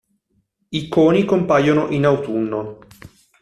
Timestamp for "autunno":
2.05-2.79